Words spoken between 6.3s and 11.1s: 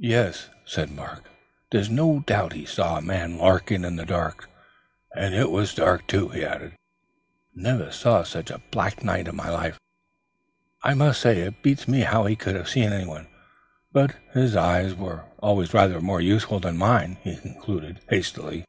he added, "never saw such a black night in my life; I